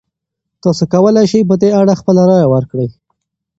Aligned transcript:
تاسو 0.63 0.83
کولی 0.93 1.25
شئ 1.31 1.41
په 1.49 1.55
دې 1.61 1.69
اړه 1.79 1.93
خپله 2.01 2.21
رایه 2.29 2.47
ورکړئ. 2.53 2.89